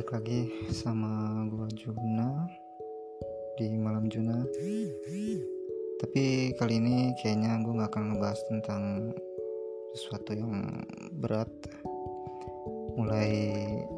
[0.00, 0.40] balik lagi
[0.72, 2.48] sama gua Juna
[3.60, 4.32] di malam Juna.
[6.00, 9.12] Tapi kali ini kayaknya gue nggak akan ngebahas tentang
[9.92, 10.80] sesuatu yang
[11.20, 11.52] berat.
[12.96, 13.28] Mulai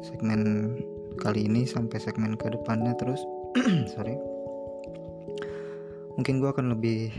[0.03, 0.75] segmen
[1.23, 3.23] kali ini sampai segmen ke depannya terus.
[3.95, 4.19] Sorry.
[6.19, 7.15] Mungkin gue akan lebih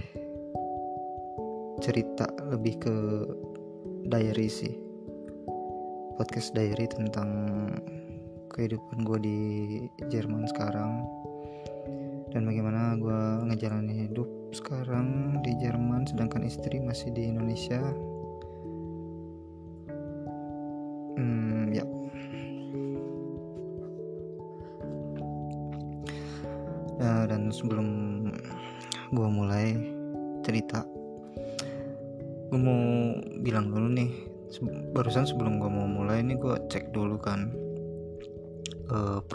[1.81, 2.97] cerita lebih ke
[4.13, 4.77] diary sih.
[6.21, 7.33] Podcast diary tentang
[8.55, 9.39] kehidupan gue di
[10.07, 11.03] Jerman sekarang.
[12.31, 17.83] Dan bagaimana gue ngejalanin hidup sekarang di Jerman sedangkan istri masih di Indonesia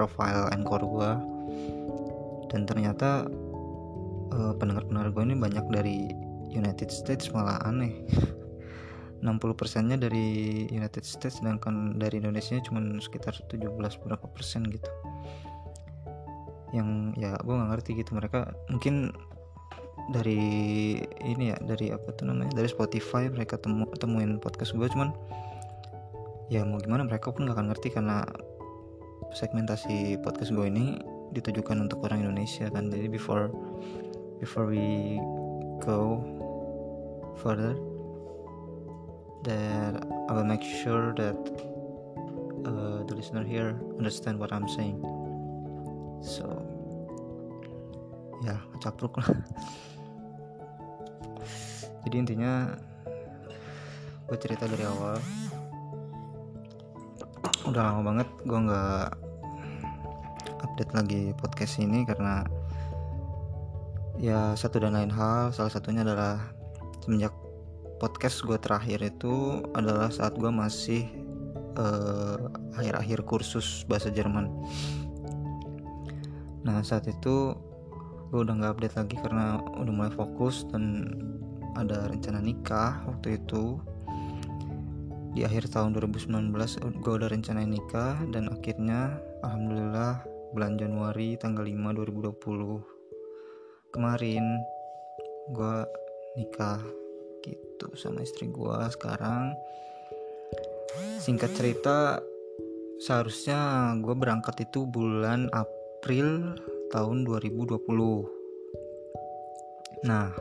[0.10, 1.12] profile anchor gue
[2.50, 3.30] dan ternyata
[4.34, 5.98] uh, pendengar-pendengar gue ini banyak dari
[6.50, 7.94] United States malah aneh.
[9.22, 14.90] 60% nya dari United States sedangkan dari Indonesia cuma sekitar 17 berapa persen gitu.
[16.74, 16.90] Yang
[17.22, 18.18] ya gue nggak ngerti gitu.
[18.18, 19.14] Mereka mungkin
[20.10, 20.42] dari
[21.22, 25.14] ini ya dari apa tuh namanya dari Spotify mereka temu temuin podcast gue cuman
[26.50, 28.26] ya mau gimana mereka pun gak akan ngerti karena
[29.30, 30.98] segmentasi podcast gue ini
[31.30, 32.90] ditujukan untuk orang Indonesia kan.
[32.90, 33.54] Jadi before
[34.42, 35.18] before we
[35.86, 36.26] go
[37.38, 37.78] further
[39.46, 41.38] that I will make sure that
[42.66, 45.00] uh, the listener here understand what I'm saying.
[46.26, 46.50] So
[48.44, 49.30] ya capruk lah.
[52.08, 52.74] Jadi intinya
[54.26, 55.18] gue cerita dari awal.
[57.70, 59.29] Udah lama banget gue nggak
[60.62, 62.44] update lagi podcast ini karena
[64.20, 65.56] ya satu dan lain hal.
[65.56, 66.40] Salah satunya adalah
[67.02, 67.32] semenjak
[68.00, 71.08] podcast gue terakhir itu adalah saat gue masih
[72.76, 74.52] akhir-akhir uh, kursus bahasa Jerman.
[76.68, 77.56] Nah saat itu
[78.30, 81.08] gue udah nggak update lagi karena udah mulai fokus dan
[81.80, 83.80] ada rencana nikah waktu itu.
[85.30, 86.52] Di akhir tahun 2019
[87.00, 91.94] gue udah rencana nikah dan akhirnya alhamdulillah bulan Januari tanggal 5
[92.42, 94.46] 2020 kemarin
[95.54, 95.78] gue
[96.38, 96.82] nikah
[97.46, 99.54] gitu sama istri gue sekarang
[101.22, 102.18] singkat cerita
[103.02, 106.58] seharusnya gue berangkat itu bulan April
[106.90, 107.78] tahun 2020
[110.06, 110.34] nah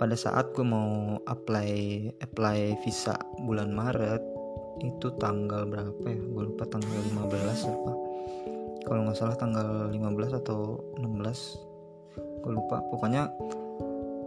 [0.00, 1.72] pada saat gue mau apply
[2.24, 3.14] apply visa
[3.44, 4.22] bulan Maret
[4.82, 6.18] itu tanggal berapa ya?
[6.18, 8.01] Gue lupa tanggal 15 apa
[8.82, 12.82] kalau nggak salah tanggal 15 atau 16 gue lupa.
[12.90, 13.30] Pokoknya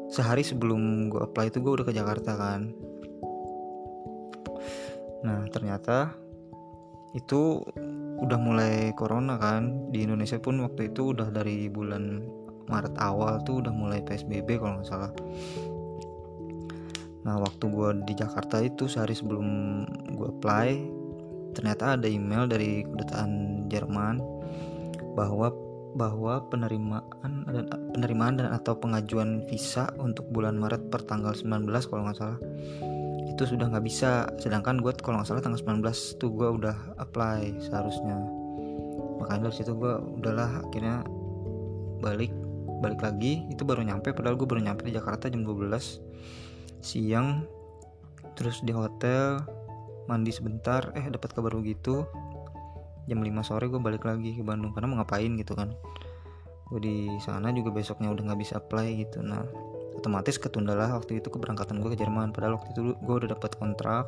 [0.07, 2.71] sehari sebelum gue apply itu gue udah ke Jakarta kan.
[5.27, 6.15] Nah ternyata
[7.15, 7.63] itu
[8.19, 9.91] udah mulai corona kan.
[9.91, 12.23] Di Indonesia pun waktu itu udah dari bulan
[12.65, 15.11] Maret awal tuh udah mulai PSBB kalau nggak salah.
[17.25, 19.47] Nah waktu gue di Jakarta itu sehari sebelum
[20.15, 20.69] gue apply
[21.55, 24.34] ternyata ada email dari kedutaan Jerman
[25.15, 25.49] bahwa
[25.95, 32.03] bahwa penerimaan dan penerimaan dan atau pengajuan visa untuk bulan Maret per tanggal 19 kalau
[32.03, 32.39] nggak salah.
[33.31, 34.27] Itu sudah nggak bisa.
[34.35, 38.19] Sedangkan gue kalau nggak salah tanggal 19 tuh gue udah apply seharusnya.
[39.23, 41.07] Makanya dari situ gue udahlah akhirnya
[42.03, 42.35] balik
[42.83, 43.47] balik lagi.
[43.47, 47.47] Itu baru nyampe padahal gue baru nyampe di Jakarta jam 12 siang.
[48.35, 49.39] Terus di hotel
[50.11, 50.91] mandi sebentar.
[50.91, 52.03] Eh dapat kabar begitu
[53.05, 55.73] jam 5 sore gue balik lagi ke Bandung karena mau ngapain gitu kan.
[56.69, 59.21] Gue di sana juga besoknya udah nggak bisa apply gitu.
[59.21, 59.45] Nah
[59.95, 62.33] otomatis ketunda lah waktu itu keberangkatan gue ke Jerman.
[62.33, 64.05] Padahal waktu itu gue udah dapat kontrak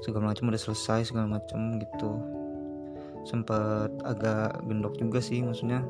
[0.00, 2.10] segala macam udah selesai segala macam gitu.
[3.24, 5.80] Sempat agak gendok juga sih maksudnya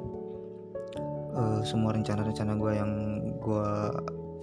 [1.35, 2.93] uh, semua rencana-rencana gue yang
[3.43, 3.71] gue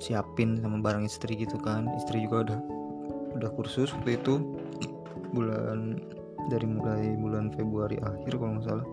[0.04, 1.88] siapin sama barang istri gitu kan.
[1.96, 2.60] Istri juga udah
[3.32, 4.44] udah kursus waktu itu
[5.32, 6.04] bulan
[6.48, 8.88] dari mulai bulan Februari akhir kalau nggak salah.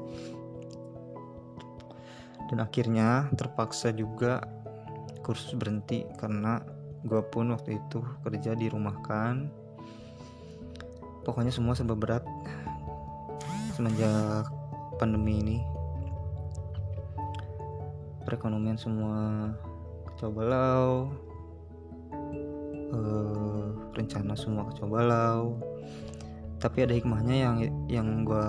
[2.49, 4.41] Dan akhirnya terpaksa juga
[5.21, 6.65] kursus berhenti karena
[7.05, 9.53] gue pun waktu itu kerja di rumah kan.
[11.23, 12.25] Pokoknya semua serba berat
[13.77, 14.49] semenjak
[14.97, 15.59] pandemi ini.
[18.25, 19.53] Perekonomian semua
[20.09, 20.91] kacau balau
[22.93, 25.41] uh, rencana semua kacau balau
[26.58, 27.56] tapi ada hikmahnya yang
[27.87, 28.46] yang gue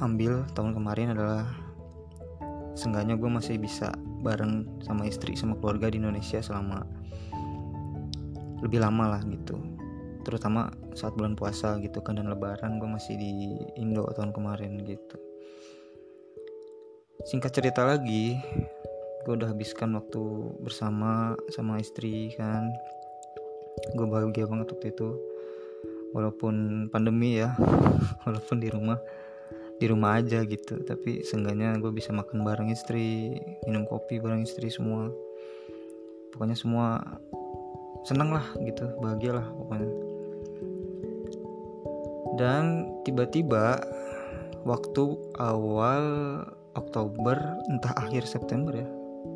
[0.00, 1.48] ambil tahun kemarin adalah
[2.76, 6.84] seenggaknya gue masih bisa bareng sama istri sama keluarga di Indonesia selama
[8.60, 9.56] lebih lama lah gitu.
[10.20, 15.16] Terutama saat bulan puasa gitu kan dan lebaran gue masih di Indo tahun kemarin gitu.
[17.24, 18.36] Singkat cerita lagi
[19.24, 20.20] gue udah habiskan waktu
[20.60, 22.68] bersama sama istri kan.
[23.96, 25.16] Gue bahagia banget waktu itu
[26.12, 27.54] walaupun pandemi ya
[28.26, 28.98] walaupun di rumah
[29.80, 30.84] di rumah aja gitu.
[30.84, 35.08] Tapi seenggaknya gue bisa makan bareng istri minum kopi bareng istri semua.
[36.30, 37.00] Pokoknya semua
[38.04, 39.90] seneng lah gitu bahagia lah pokoknya.
[42.36, 42.64] Dan
[43.04, 43.80] tiba-tiba
[44.64, 45.04] waktu
[45.40, 46.04] awal
[46.76, 47.36] Oktober
[47.72, 48.88] entah akhir September ya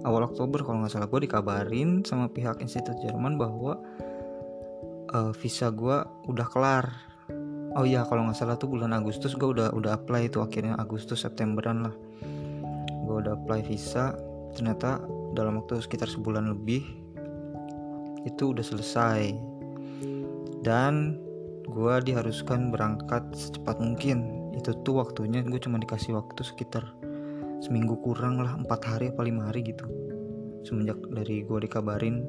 [0.04, 3.80] awal Oktober kalau nggak salah gue dikabarin sama pihak Institut Jerman bahwa
[5.14, 5.96] uh, visa gue
[6.26, 6.90] udah kelar.
[7.74, 11.22] Oh iya kalau nggak salah tuh bulan Agustus gue udah udah apply itu akhirnya Agustus
[11.22, 11.94] Septemberan lah.
[13.06, 14.14] Gue udah apply visa.
[14.54, 15.02] Ternyata
[15.34, 16.82] dalam waktu sekitar sebulan lebih
[18.26, 19.34] itu udah selesai.
[20.62, 21.18] Dan
[21.66, 24.50] gue diharuskan berangkat secepat mungkin.
[24.54, 26.86] Itu tuh waktunya gue cuma dikasih waktu sekitar
[27.58, 29.82] seminggu kurang lah empat hari apa lima hari gitu.
[30.62, 32.22] Semenjak dari gue dikabarin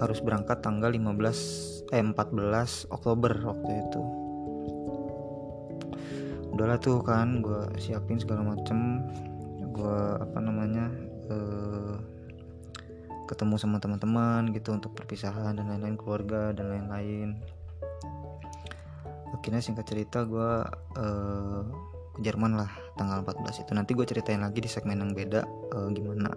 [0.00, 4.02] harus berangkat tanggal 15 eh 14 Oktober waktu itu.
[6.50, 9.04] Udahlah tuh kan gue siapin segala macem.
[9.70, 10.88] Gue apa namanya
[11.30, 11.94] uh,
[13.28, 17.38] ketemu sama teman-teman gitu untuk perpisahan dan lain-lain keluarga dan lain-lain.
[19.36, 20.50] Akhirnya singkat cerita gue
[20.98, 21.62] uh,
[22.16, 23.70] ke Jerman lah tanggal 14 itu.
[23.76, 26.34] Nanti gue ceritain lagi di segmen yang beda uh, gimana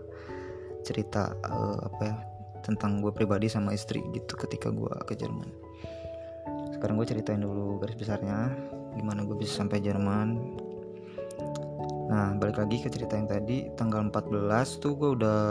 [0.84, 2.33] cerita uh, apa ya
[2.64, 5.52] tentang gue pribadi sama istri gitu ketika gue ke Jerman.
[6.74, 8.50] Sekarang gue ceritain dulu garis besarnya
[8.96, 10.28] gimana gue bisa sampai Jerman.
[12.08, 15.42] Nah balik lagi ke cerita yang tadi tanggal 14 tuh gue udah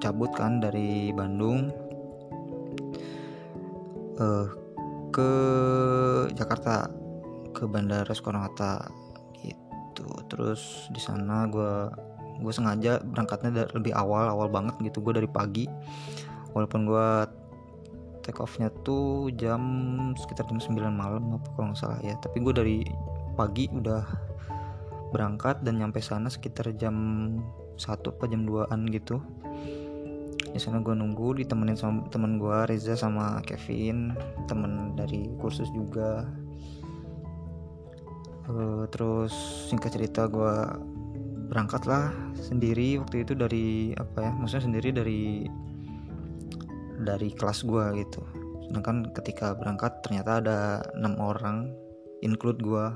[0.00, 1.72] cabut kan dari Bandung
[4.20, 4.46] uh,
[5.12, 5.30] ke
[6.36, 6.88] Jakarta
[7.56, 8.84] ke Bandara Soekarno Hatta
[9.40, 10.04] gitu.
[10.28, 11.72] Terus di sana gue
[12.40, 15.64] gue sengaja berangkatnya dari lebih awal awal banget gitu gue dari pagi.
[16.52, 17.08] Walaupun gue
[18.26, 19.62] take offnya tuh jam
[20.18, 22.18] sekitar jam 9 malam apa kalau nggak salah ya.
[22.18, 22.78] Tapi gue dari
[23.38, 24.02] pagi udah
[25.14, 26.96] berangkat dan nyampe sana sekitar jam
[27.78, 29.22] satu apa jam 2an gitu.
[30.50, 34.16] Di sana gue nunggu ditemenin sama temen gue Reza sama Kevin
[34.48, 36.26] temen dari kursus juga.
[38.46, 39.34] Uh, terus
[39.66, 40.54] singkat cerita gue
[41.46, 45.22] berangkatlah sendiri waktu itu dari apa ya maksudnya sendiri dari
[47.02, 48.22] dari kelas gue gitu.
[48.66, 50.58] Sedangkan ketika berangkat ternyata ada
[50.98, 51.70] enam orang
[52.20, 52.86] include gue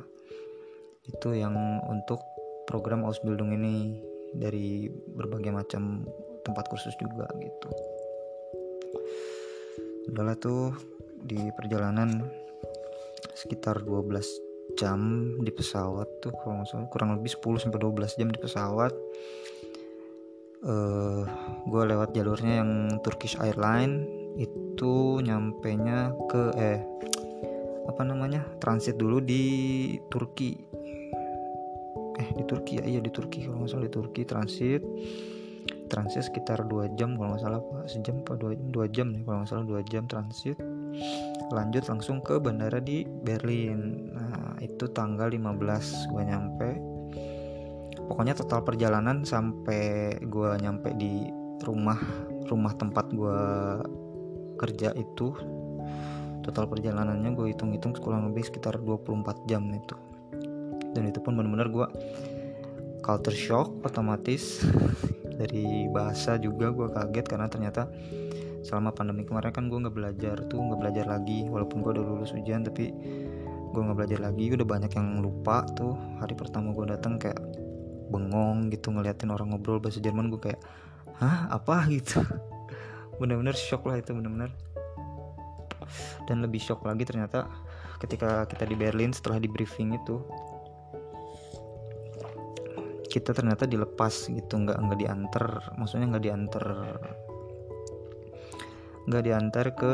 [1.06, 1.54] itu yang
[1.86, 2.18] untuk
[2.66, 4.02] program Ausbildung ini
[4.34, 6.06] dari berbagai macam
[6.42, 7.68] tempat kursus juga gitu.
[10.10, 10.74] Udahlah tuh
[11.22, 12.26] di perjalanan
[13.36, 14.49] sekitar 12
[14.80, 15.00] jam
[15.44, 16.32] di pesawat tuh
[16.64, 18.92] salah kurang lebih 10 sampai 12 jam di pesawat.
[20.60, 21.24] Uh,
[21.68, 24.04] gue lewat jalurnya yang Turkish Airline
[24.36, 26.80] itu nyampe nya ke eh
[27.88, 29.44] apa namanya transit dulu di
[30.08, 30.56] Turki.
[32.16, 34.82] Eh di Turki ya iya di Turki kalau nggak salah di Turki transit.
[35.90, 37.90] Transit sekitar 2 jam kalau nggak salah pak.
[37.90, 40.56] Sejam apa dua, dua jam nih kalau nggak salah 2 jam transit.
[41.50, 44.12] Lanjut langsung ke bandara di Berlin.
[44.14, 44.29] Nah
[44.60, 46.68] itu tanggal 15 gue nyampe.
[48.06, 51.26] Pokoknya total perjalanan sampai gue nyampe di
[51.64, 52.00] rumah
[52.48, 53.40] rumah tempat gue
[54.58, 55.32] kerja itu
[56.44, 59.96] total perjalanannya gue hitung-hitung kurang lebih sekitar 24 jam itu.
[60.90, 61.86] Dan itu pun benar-benar gue
[63.00, 64.60] culture shock otomatis.
[65.40, 67.88] Dari bahasa juga gue kaget karena ternyata
[68.60, 71.48] selama pandemi kemarin kan gue nggak belajar tuh nggak belajar lagi.
[71.48, 72.92] Walaupun gue udah lulus ujian tapi
[73.70, 75.94] gue nggak belajar lagi udah banyak yang lupa tuh.
[76.18, 77.38] Hari pertama gue datang kayak
[78.10, 80.60] bengong gitu ngeliatin orang ngobrol bahasa Jerman gue kayak
[81.22, 81.86] hah apa?
[81.94, 82.18] gitu.
[83.22, 84.50] Bener-bener shock lah itu bener-bener.
[86.26, 87.46] Dan lebih shock lagi ternyata
[88.00, 90.24] ketika kita di Berlin setelah di briefing itu
[93.10, 96.64] kita ternyata dilepas gitu nggak nggak diantar maksudnya nggak diantar
[99.10, 99.92] nggak diantar ke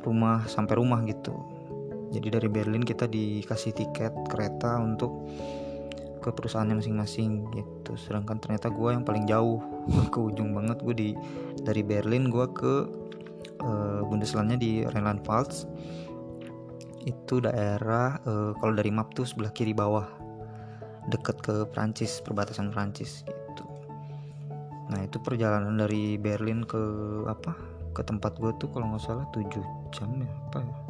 [0.00, 1.55] rumah sampai rumah gitu
[2.14, 5.26] jadi dari Berlin kita dikasih tiket kereta untuk
[6.22, 7.94] ke perusahaannya masing-masing gitu.
[7.94, 9.62] Sedangkan ternyata gue yang paling jauh
[10.12, 10.78] ke ujung banget.
[10.82, 11.10] Gue di
[11.62, 12.74] dari Berlin gue ke
[13.62, 15.66] uh, Bundeslandnya di Rheinland-Pfalz.
[17.06, 20.06] Itu daerah uh, kalau dari map tuh sebelah kiri bawah
[21.06, 23.64] deket ke Prancis perbatasan Prancis gitu.
[24.90, 26.82] Nah itu perjalanan dari Berlin ke
[27.30, 27.54] apa
[27.94, 29.46] ke tempat gue tuh kalau nggak salah 7
[29.94, 30.85] jam ya apa ya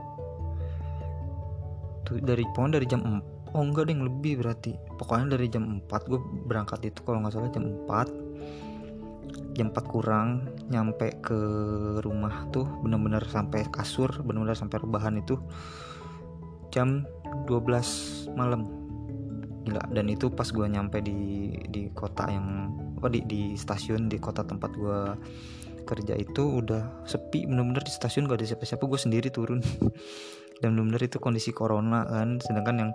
[2.22, 4.76] dari pohon dari jam 4 oh enggak deh lebih berarti.
[5.00, 10.52] Pokoknya dari jam 4 gue berangkat itu kalau nggak salah jam 4 jam 4 kurang
[10.68, 11.38] nyampe ke
[12.04, 15.40] rumah tuh bener-bener sampai kasur bener-bener sampai rebahan itu
[16.68, 17.08] jam
[17.48, 18.68] 12 malam.
[19.64, 22.70] Gila dan itu pas gue nyampe di di kota yang
[23.00, 25.00] apa di di stasiun di kota tempat gue
[25.86, 29.62] kerja itu udah sepi bener-bener di stasiun gak ada siapa-siapa gue sendiri turun
[30.60, 32.40] dan bener-bener itu kondisi corona kan.
[32.40, 32.90] Sedangkan yang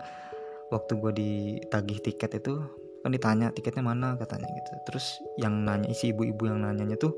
[0.71, 2.61] waktu gue ditagih tiket itu
[3.01, 4.71] kan ditanya tiketnya mana katanya gitu.
[4.89, 5.05] Terus
[5.41, 7.17] yang nanya isi ibu-ibu yang nanyanya tuh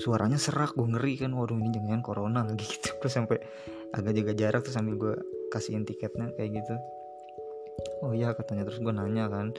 [0.00, 1.32] suaranya serak gue ngeri kan.
[1.36, 2.96] Waduh ini jangan corona lagi gitu.
[3.00, 3.38] Terus sampai
[3.92, 5.14] agak jaga jarak tuh sambil gue
[5.52, 6.74] kasihin tiketnya kayak gitu.
[8.04, 8.66] Oh iya katanya.
[8.68, 9.52] Terus gue nanya kan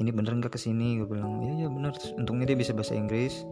[0.00, 1.02] ini bener nggak ke sini?
[1.02, 1.92] Gue bilang iya iya bener.
[1.98, 3.44] Terus, untungnya dia bisa bahasa Inggris.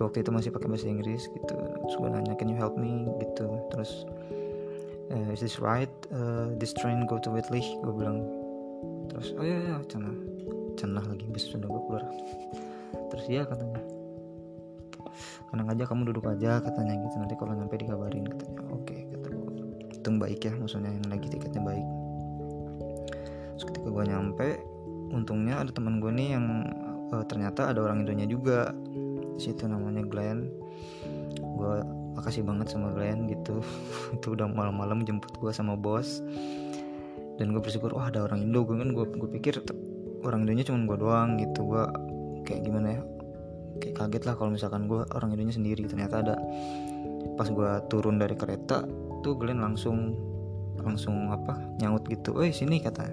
[0.00, 1.54] Waktu itu masih pakai bahasa Inggris gitu.
[1.60, 3.04] Terus gue nanya can you help me?
[3.20, 3.44] Gitu.
[3.68, 4.08] Terus
[5.10, 5.90] uh, is this right?
[6.14, 7.62] Uh, this train go to Whitley?
[7.82, 8.22] Gue bilang.
[9.10, 10.14] Terus oh iya iya cenah
[10.78, 12.04] cenah lagi bis sudah gue keluar.
[13.12, 13.82] Terus iya katanya.
[15.50, 17.14] Tenang aja kamu duduk aja katanya gitu.
[17.18, 18.62] Nanti kalau nyampe dikabarin katanya.
[18.70, 19.50] Oke okay, kata gue
[19.90, 21.86] hitung baik ya maksudnya yang lagi tiketnya baik.
[23.58, 24.48] Terus ketika gue nyampe
[25.10, 26.46] untungnya ada teman gue nih yang
[27.10, 28.70] uh, ternyata ada orang Indonya juga.
[29.36, 30.48] Situ namanya Glenn.
[31.40, 33.62] Gue makasih banget sama Glenn gitu.
[34.16, 36.22] Itu udah malam-malam jemput gue sama bos.
[37.40, 38.66] Dan gue bersyukur wah ada orang Indo.
[38.66, 39.64] Gue kan gue gue pikir
[40.26, 41.60] orang Indonya cuma gue doang gitu.
[41.64, 41.84] Gue
[42.44, 43.02] kayak gimana ya
[43.80, 45.82] kayak kaget lah kalau misalkan gue orang Indonya sendiri.
[45.88, 46.36] Ternyata ada.
[47.38, 48.84] Pas gue turun dari kereta
[49.24, 50.16] tuh Glenn langsung
[50.80, 52.40] langsung apa nyaut gitu.
[52.44, 53.08] Eh sini kata.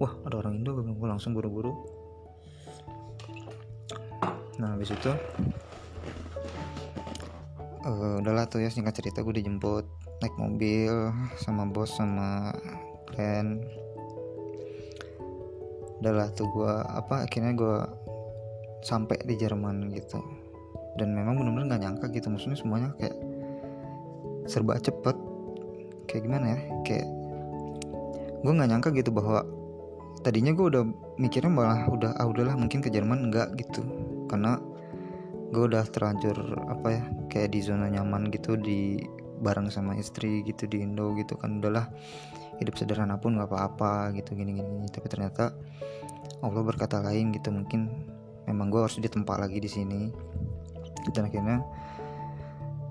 [0.00, 1.72] Wah ada orang Indo gue langsung buru-buru.
[4.56, 5.12] Nah habis itu
[7.86, 9.86] uh, udahlah tuh ya singkat cerita gue dijemput
[10.18, 12.50] naik mobil sama bos sama
[13.14, 13.62] kalian
[16.02, 17.76] udahlah tuh gue apa akhirnya gue
[18.84, 20.20] sampai di Jerman gitu.
[20.96, 23.16] Dan memang benar-benar nggak nyangka gitu maksudnya semuanya kayak
[24.46, 25.16] serba cepet.
[26.06, 27.06] Kayak gimana ya kayak
[28.44, 29.42] gue nggak nyangka gitu bahwa
[30.22, 30.82] tadinya gue udah
[31.18, 33.82] mikirnya malah udah ah udahlah mungkin ke Jerman enggak gitu.
[34.30, 34.60] Karena
[35.50, 36.36] gue udah terlanjur
[36.66, 38.98] apa ya kayak di zona nyaman gitu di
[39.40, 41.60] bareng sama istri gitu di Indo gitu kan.
[41.60, 41.86] Udahlah
[42.58, 44.88] hidup sederhana pun nggak apa-apa gitu gini-gini.
[44.88, 45.52] Tapi ternyata
[46.40, 47.92] Allah berkata lain gitu mungkin
[48.48, 50.02] memang gue harus ditempa lagi di sini.
[51.12, 51.62] Dan akhirnya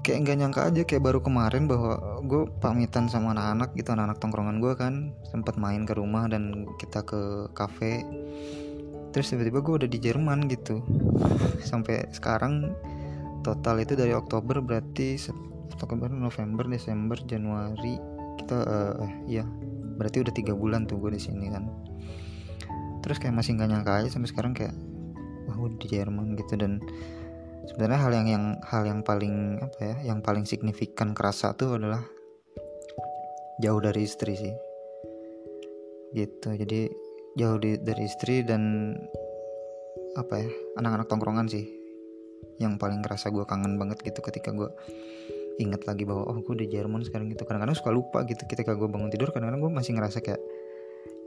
[0.05, 4.61] kayak nggak nyangka aja kayak baru kemarin bahwa gue pamitan sama anak-anak gitu anak-anak tongkrongan
[4.61, 4.93] gue kan
[5.25, 8.05] sempat main ke rumah dan kita ke kafe
[9.15, 10.83] terus tiba-tiba gue udah di Jerman gitu.
[11.63, 12.75] Sampai sekarang
[13.47, 15.15] total itu dari Oktober berarti
[15.71, 17.95] Oktober November Desember Januari
[18.43, 19.47] kita uh, ya
[19.95, 21.63] berarti udah tiga bulan tuh gue di sini kan.
[23.07, 24.75] Terus kayak masih nggak nyangka aja sampai sekarang kayak
[25.47, 26.59] wah gue di Jerman gitu.
[26.59, 26.83] Dan
[27.71, 32.03] sebenarnya hal yang yang hal yang paling apa ya yang paling signifikan kerasa tuh adalah
[33.63, 34.55] jauh dari istri sih.
[36.11, 36.51] Gitu.
[36.51, 37.04] Jadi
[37.35, 38.95] jauh di, dari istri dan
[40.15, 40.49] apa ya
[40.79, 41.67] anak-anak tongkrongan sih.
[42.55, 44.71] Yang paling ngerasa gue kangen banget gitu ketika gue
[45.59, 47.43] inget lagi bahwa oh gue di Jerman sekarang gitu.
[47.43, 50.39] Kadang-kadang suka lupa gitu ketika gue bangun tidur kadang-kadang gue masih ngerasa kayak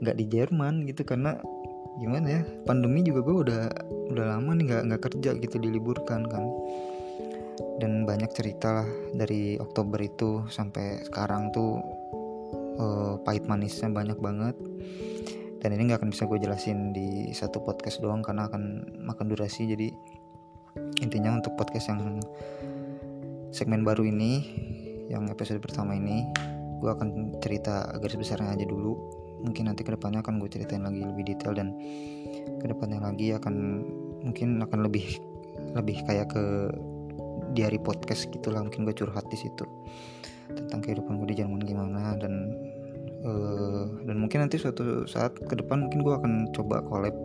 [0.01, 1.05] nggak di Jerman gitu.
[1.05, 1.37] Karena
[2.01, 3.63] gimana ya pandemi juga gue udah
[4.09, 6.43] udah lama nih nggak nggak kerja gitu diliburkan kan.
[7.79, 11.79] Dan banyak cerita lah dari Oktober itu sampai sekarang tuh
[12.79, 14.55] uh, pahit manisnya banyak banget
[15.59, 19.67] dan ini nggak akan bisa gue jelasin di satu podcast doang karena akan makan durasi.
[19.67, 19.91] Jadi
[21.03, 22.23] intinya untuk podcast yang
[23.51, 24.31] segmen baru ini
[25.11, 26.23] yang episode pertama ini
[26.79, 28.95] gue akan cerita garis besarnya aja dulu.
[29.43, 31.75] Mungkin nanti ke depannya akan gue ceritain lagi lebih detail dan
[32.59, 33.55] ke depannya lagi akan
[34.23, 35.19] mungkin akan lebih
[35.75, 36.43] lebih kayak ke
[37.51, 38.63] diary podcast gitulah.
[38.63, 39.67] Mungkin gue curhat di situ
[40.49, 42.55] tentang kehidupan gue di Jerman gimana dan
[43.23, 47.15] uh, dan mungkin nanti suatu saat ke depan mungkin gue akan coba collab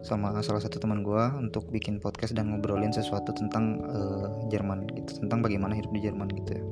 [0.00, 5.20] sama salah satu teman gue untuk bikin podcast dan ngobrolin sesuatu tentang uh, Jerman gitu
[5.24, 6.64] tentang bagaimana hidup di Jerman gitu ya.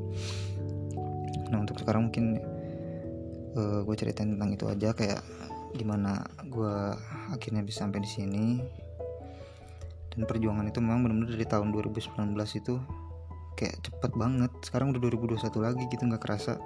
[1.53, 2.41] Nah untuk sekarang mungkin
[3.57, 5.21] uh, eh, gue ceritain tentang itu aja kayak
[5.77, 6.75] gimana gue
[7.33, 8.47] akhirnya bisa sampai di sini.
[10.09, 12.75] Dan perjuangan itu memang benar-benar dari tahun 2019 itu
[13.61, 14.51] kayak cepet banget.
[14.65, 16.57] Sekarang udah 2021 lagi gitu nggak kerasa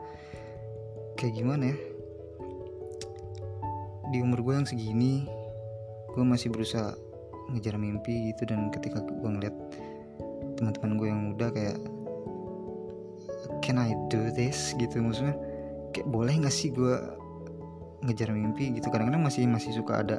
[1.22, 1.76] kayak gimana ya?
[4.10, 5.22] Di umur gue yang segini
[6.10, 6.98] gue masih berusaha
[7.54, 8.50] ngejar mimpi gitu.
[8.50, 9.54] Dan ketika gue ngeliat
[10.58, 11.78] teman-teman gue yang muda kayak
[13.62, 14.74] can I do this?
[14.74, 14.98] gitu.
[14.98, 15.38] Maksudnya
[15.94, 16.98] kayak boleh gak sih gue
[18.02, 18.90] ngejar mimpi gitu?
[18.90, 20.18] Kadang-kadang masih masih suka ada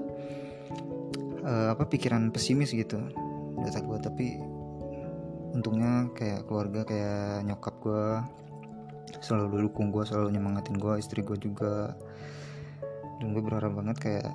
[1.44, 3.00] uh, apa pikiran pesimis gitu
[3.64, 4.28] data gue tapi
[5.54, 8.06] untungnya kayak keluarga kayak nyokap gue
[9.24, 11.96] selalu dukung gue selalu nyemangatin gue istri gue juga.
[13.20, 14.30] Dan gue berharap banget kayak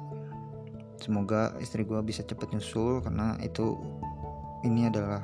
[0.98, 3.78] semoga istri gue bisa cepet nyusul karena itu
[4.66, 5.22] ini adalah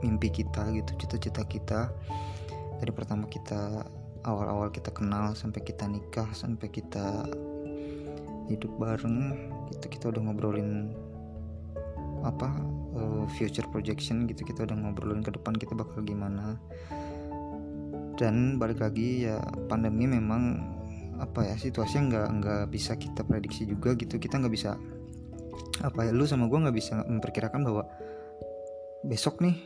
[0.00, 1.80] mimpi kita gitu cita-cita kita.
[2.80, 3.84] Dari pertama kita
[4.24, 7.28] awal-awal kita kenal sampai kita nikah sampai kita
[8.48, 9.36] hidup bareng
[9.72, 10.92] gitu kita udah ngobrolin
[12.24, 12.48] apa
[12.96, 16.56] uh, future projection gitu kita udah ngobrolin ke depan kita bakal gimana
[18.14, 20.62] dan balik lagi ya pandemi memang
[21.18, 24.18] apa ya situasinya nggak nggak bisa kita prediksi juga gitu.
[24.18, 24.74] Kita nggak bisa
[25.82, 27.84] apa ya lu sama gue nggak bisa memperkirakan bahwa
[29.04, 29.58] besok nih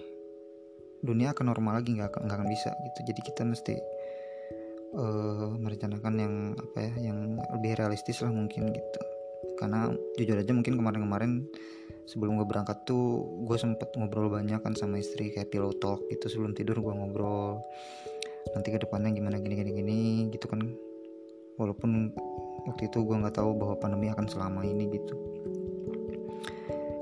[0.98, 3.00] dunia akan normal lagi nggak akan nggak akan bisa gitu.
[3.12, 3.74] Jadi kita mesti
[4.96, 9.00] uh, merencanakan yang apa ya yang lebih realistis lah mungkin gitu.
[9.58, 11.46] Karena jujur aja mungkin kemarin-kemarin
[12.08, 16.26] sebelum gue berangkat tuh gue sempet ngobrol banyak kan sama istri kayak pillow talk gitu.
[16.30, 17.62] Sebelum tidur gue ngobrol
[18.54, 19.98] nanti ke depannya gimana gini gini gini
[20.32, 20.60] gitu kan.
[21.58, 22.14] Walaupun
[22.70, 25.14] waktu itu gue nggak tahu bahwa pandemi akan selama ini gitu.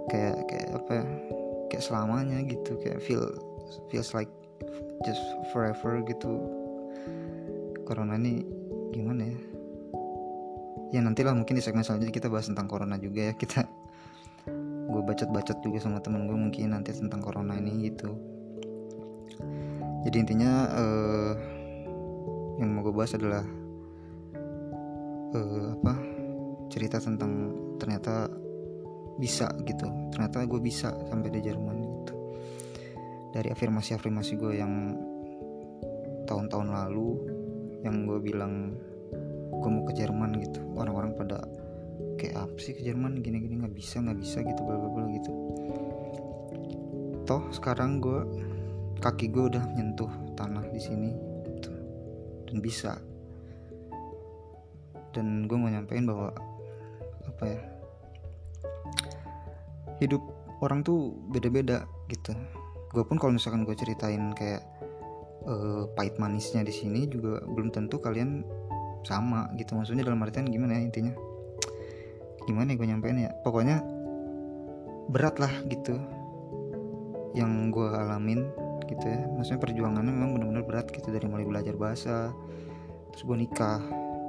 [0.09, 1.07] Kayak kayak apa ya
[1.73, 2.79] kayak selamanya gitu.
[2.81, 3.25] Kayak feel
[3.93, 4.31] feels like
[5.05, 5.23] just
[5.53, 6.41] forever gitu.
[7.87, 8.43] Corona ini
[8.95, 9.39] gimana ya?
[10.95, 13.35] Ya nantilah mungkin di segmen selanjutnya kita bahas tentang corona juga ya.
[13.35, 13.67] Kita
[14.87, 18.37] gue bacot-bacot juga sama temen gue mungkin nanti tentang corona ini gitu
[20.07, 21.33] jadi intinya uh,
[22.63, 23.43] yang mau gue bahas adalah
[25.35, 25.95] uh, apa
[26.71, 27.51] cerita tentang
[27.83, 28.31] ternyata
[29.19, 29.91] bisa gitu.
[30.15, 32.15] Ternyata gue bisa sampai di Jerman gitu.
[33.35, 34.95] Dari afirmasi-afirmasi gue yang
[36.31, 37.11] tahun-tahun lalu
[37.83, 38.79] yang gue bilang
[39.59, 40.63] gue mau ke Jerman gitu.
[40.79, 41.43] Orang-orang pada
[42.15, 43.19] kayak apa sih ke Jerman?
[43.27, 45.31] Gini-gini nggak bisa nggak bisa gitu bla bla bla gitu.
[47.27, 48.46] Toh sekarang gue
[49.01, 51.11] kaki gue udah nyentuh tanah di sini
[51.45, 51.71] gitu.
[52.49, 52.93] dan bisa.
[55.13, 56.33] Dan gue mau nyampein bahwa
[57.27, 57.61] apa ya
[60.01, 60.21] hidup
[60.61, 62.33] orang tuh beda-beda gitu.
[62.93, 64.65] Gue pun kalau misalkan gue ceritain kayak
[65.49, 68.45] uh, pahit manisnya di sini juga belum tentu kalian
[69.05, 69.77] sama gitu.
[69.77, 71.13] Maksudnya dalam artian gimana ya intinya?
[72.45, 73.31] Gimana ya gue nyampein ya?
[73.41, 73.81] Pokoknya
[75.07, 75.97] berat lah gitu
[77.37, 79.27] yang gue alamin gitu ya.
[79.35, 82.31] Maksudnya perjuangannya memang benar-benar berat gitu dari mulai belajar bahasa
[83.13, 83.81] terus gue nikah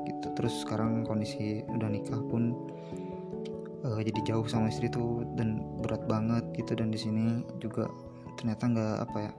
[0.05, 0.27] gitu.
[0.33, 2.55] Terus sekarang kondisi udah nikah pun
[3.85, 6.75] uh, jadi jauh sama istri tuh dan berat banget gitu.
[6.75, 7.89] Dan di sini juga
[8.37, 9.31] ternyata nggak apa ya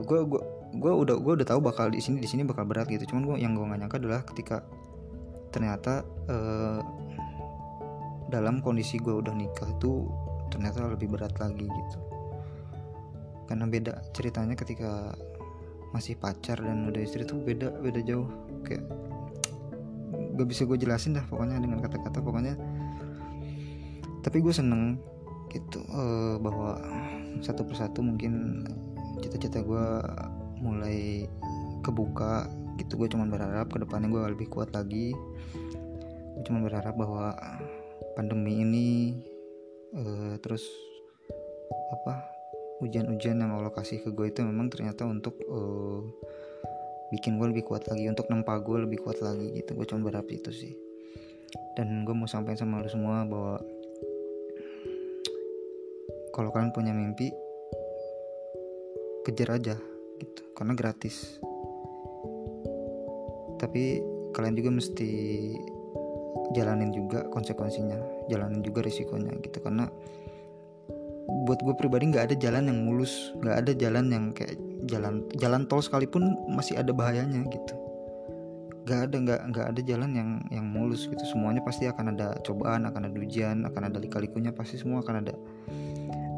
[0.00, 2.88] gue uh, gue gue udah gue udah tahu bakal di sini di sini bakal berat
[2.88, 3.04] gitu.
[3.08, 4.56] Cuman gue yang gue gak nyangka adalah ketika
[5.50, 6.80] ternyata uh,
[8.30, 10.06] dalam kondisi gue udah nikah tuh
[10.54, 11.98] ternyata lebih berat lagi gitu
[13.50, 15.10] karena beda ceritanya ketika
[15.90, 18.30] masih pacar dan udah istri tuh beda beda jauh.
[18.62, 18.86] Kayak
[20.38, 22.54] gak bisa gue jelasin dah pokoknya dengan kata-kata pokoknya.
[24.22, 25.02] Tapi gue seneng
[25.50, 26.78] gitu uh, bahwa
[27.42, 28.62] satu persatu mungkin
[29.18, 29.86] cita-cita gue
[30.62, 31.26] mulai
[31.82, 32.46] kebuka
[32.78, 32.94] gitu.
[32.94, 35.10] Gue cuman berharap ke depannya gue lebih kuat lagi.
[36.38, 37.34] Gue cuman berharap bahwa
[38.14, 38.88] pandemi ini
[39.98, 40.62] uh, terus
[41.98, 42.29] apa
[42.80, 46.00] ujian-ujian yang Allah kasih ke gue itu memang ternyata untuk uh,
[47.12, 49.76] bikin gue lebih kuat lagi untuk nempa gue lebih kuat lagi gitu.
[49.76, 50.72] Gue cuma berharap itu sih.
[51.76, 53.60] Dan gue mau sampaikan sama lo semua bahwa
[56.32, 57.28] kalau kalian punya mimpi
[59.28, 59.76] kejar aja
[60.18, 61.38] gitu karena gratis.
[63.60, 64.00] Tapi
[64.32, 65.10] kalian juga mesti
[66.56, 69.86] jalanin juga konsekuensinya jalanin juga risikonya gitu karena
[71.28, 74.56] buat gue pribadi nggak ada jalan yang mulus nggak ada jalan yang kayak
[74.88, 77.74] jalan jalan tol sekalipun masih ada bahayanya gitu.
[78.88, 81.22] Nggak ada nggak nggak ada jalan yang yang mulus gitu.
[81.28, 85.34] Semuanya pasti akan ada cobaan akan ada ujian akan ada lika-likunya pasti semua akan ada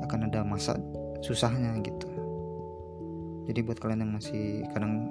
[0.04, 0.76] akan ada masa
[1.22, 2.10] susahnya gitu.
[3.46, 5.10] Jadi buat kalian yang masih kadang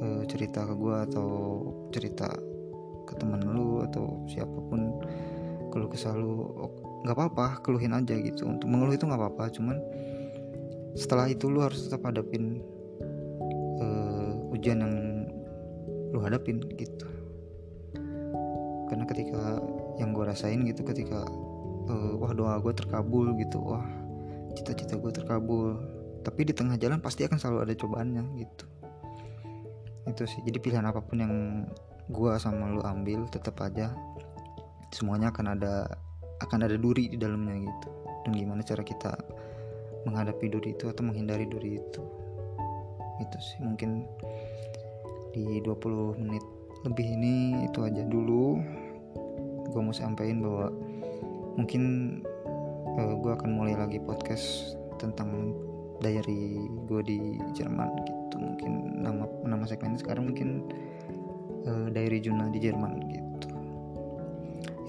[0.00, 1.28] uh, cerita ke gue atau
[1.92, 2.28] cerita
[3.08, 5.00] ke temen lu atau siapa pun
[5.72, 6.46] keluh kesah lu
[7.04, 8.46] nggak apa-apa keluhin aja gitu.
[8.46, 9.76] Untuk mengeluh itu nggak apa-apa cuman
[10.98, 12.60] setelah itu lu harus tetap hadapin
[13.78, 14.94] uh, ujian yang
[16.10, 17.06] lu hadapin gitu.
[18.90, 19.62] Karena ketika
[20.02, 21.22] yang gue rasain gitu ketika
[21.86, 23.86] uh, wah doa gue terkabul gitu wah
[24.58, 25.78] cita-cita gue terkabul.
[26.20, 28.64] Tapi di tengah jalan pasti akan selalu ada cobaannya gitu.
[30.10, 30.42] Itu sih.
[30.44, 31.34] Jadi pilihan apa pun yang
[32.10, 33.94] gue sama lu ambil tetap aja
[34.90, 35.86] semuanya akan ada
[36.40, 37.88] akan ada duri di dalamnya gitu.
[38.24, 39.12] Dan gimana cara kita
[40.08, 42.02] menghadapi duri itu atau menghindari duri itu?
[43.20, 44.08] Itu sih mungkin
[45.36, 46.44] di 20 menit
[46.88, 48.60] lebih ini itu aja dulu.
[49.70, 50.66] Gue mau sampaikan bahwa
[51.60, 51.82] mungkin
[52.96, 55.54] uh, eh, gue akan mulai lagi podcast tentang
[56.00, 56.56] diary
[56.88, 57.20] gue di
[57.52, 58.36] Jerman gitu.
[58.40, 60.64] Mungkin nama nama segmennya sekarang mungkin
[61.68, 63.29] uh, diary Juna di Jerman gitu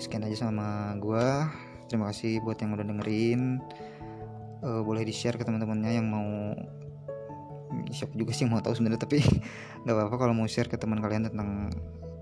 [0.02, 1.28] sekian aja sama gue
[1.86, 3.60] terima kasih buat yang udah dengerin.
[4.62, 6.56] Uh, boleh di share ke teman-temannya yang mau
[7.92, 9.20] siapa juga sih mau tahu sebenarnya tapi
[9.84, 11.68] nggak apa-apa kalau mau share ke teman kalian tentang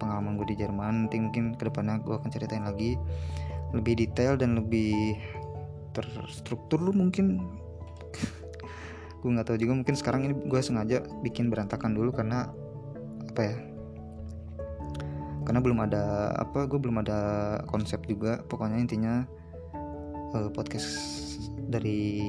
[0.02, 1.06] pengalaman gue di Jerman.
[1.06, 2.98] Nanti mungkin ke depannya gue akan ceritain lagi
[3.72, 5.14] lebih detail dan lebih
[5.94, 7.38] terstruktur lu mungkin.
[9.22, 12.48] Gue nggak tahu juga mungkin sekarang ini gue sengaja bikin berantakan dulu karena
[13.28, 13.56] apa ya
[15.50, 17.18] karena belum ada apa gue belum ada
[17.66, 18.38] konsep juga.
[18.46, 19.26] Pokoknya intinya
[20.38, 20.86] uh, podcast
[21.66, 22.22] dari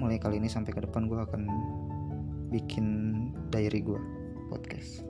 [0.00, 1.44] mulai kali ini sampai ke depan gue akan
[2.48, 2.86] bikin
[3.52, 4.00] diary gue
[4.48, 5.04] podcast.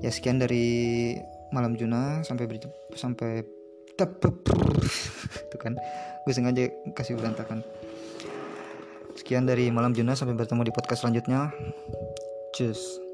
[0.00, 1.12] Ya sekian dari
[1.52, 3.44] malam Juna sampai berjumpa sampai
[5.44, 5.76] itu kan
[6.24, 7.60] gue sengaja kasih berantakan.
[9.20, 11.52] Sekian dari malam Juna sampai bertemu di podcast selanjutnya.
[12.56, 13.11] Cheers